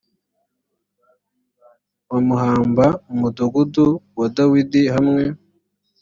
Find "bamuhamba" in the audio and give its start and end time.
2.09-2.85